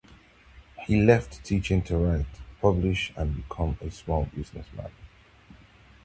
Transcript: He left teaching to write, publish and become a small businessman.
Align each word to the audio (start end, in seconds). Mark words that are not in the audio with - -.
He 0.87 0.99
left 0.99 1.43
teaching 1.45 1.83
to 1.83 1.95
write, 1.95 2.25
publish 2.59 3.13
and 3.15 3.35
become 3.35 3.77
a 3.81 3.91
small 3.91 4.27
businessman. 4.35 4.89